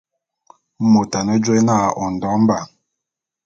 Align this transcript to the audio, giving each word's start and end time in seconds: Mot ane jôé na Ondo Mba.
Mot 0.91 1.11
ane 1.17 1.33
jôé 1.43 1.61
na 1.67 1.75
Ondo 2.05 2.29
Mba. 2.41 2.57